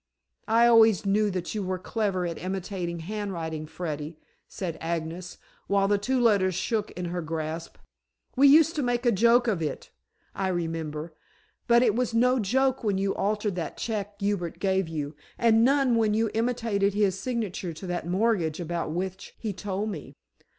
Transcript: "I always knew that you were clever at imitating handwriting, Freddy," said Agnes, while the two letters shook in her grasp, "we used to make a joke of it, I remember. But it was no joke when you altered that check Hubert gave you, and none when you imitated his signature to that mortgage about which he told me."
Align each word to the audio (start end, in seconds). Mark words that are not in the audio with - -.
"I 0.47 0.65
always 0.65 1.05
knew 1.05 1.29
that 1.29 1.53
you 1.53 1.61
were 1.61 1.77
clever 1.77 2.25
at 2.25 2.39
imitating 2.39 3.01
handwriting, 3.01 3.67
Freddy," 3.67 4.17
said 4.47 4.79
Agnes, 4.81 5.37
while 5.67 5.87
the 5.87 5.99
two 5.99 6.19
letters 6.19 6.55
shook 6.55 6.89
in 6.97 7.05
her 7.13 7.21
grasp, 7.21 7.77
"we 8.35 8.47
used 8.47 8.75
to 8.77 8.81
make 8.81 9.05
a 9.05 9.11
joke 9.11 9.47
of 9.47 9.61
it, 9.61 9.91
I 10.33 10.47
remember. 10.47 11.13
But 11.67 11.83
it 11.83 11.93
was 11.95 12.15
no 12.15 12.39
joke 12.39 12.83
when 12.83 12.97
you 12.97 13.13
altered 13.13 13.53
that 13.57 13.77
check 13.77 14.15
Hubert 14.19 14.57
gave 14.57 14.87
you, 14.87 15.15
and 15.37 15.63
none 15.63 15.93
when 15.95 16.15
you 16.15 16.31
imitated 16.33 16.95
his 16.95 17.19
signature 17.19 17.71
to 17.73 17.85
that 17.85 18.07
mortgage 18.07 18.59
about 18.59 18.89
which 18.89 19.35
he 19.37 19.53
told 19.53 19.91
me." 19.91 20.15